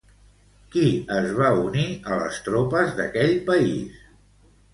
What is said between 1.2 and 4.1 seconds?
va unir a les tropes d'aquell país?